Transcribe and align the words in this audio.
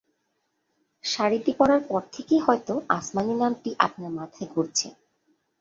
শাড়িটি 1.03 1.51
পরার 1.59 1.81
পর 1.89 2.01
থেকেই 2.13 2.41
হয়তো 2.45 2.73
আসমানি 2.97 3.33
নামটি 3.41 3.69
আপনার 3.85 4.11
মাথায় 4.19 4.47
ঘুরছে। 4.53 4.87